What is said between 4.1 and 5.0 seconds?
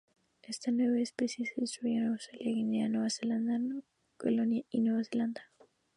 Caledonia y